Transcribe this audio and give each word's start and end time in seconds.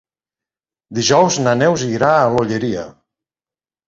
Dijous 0.99 1.37
na 1.47 1.53
Neus 1.59 1.83
irà 1.97 2.09
a 2.21 2.31
l'Olleria. 2.37 2.87